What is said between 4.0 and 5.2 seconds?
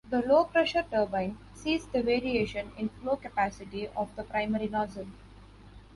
the primary nozzle.